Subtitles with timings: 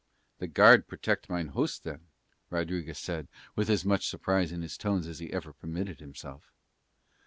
[0.39, 2.07] "The guard protect mine host then."
[2.49, 6.51] Rodriguez said with as much surprise in his tones as he ever permitted himself.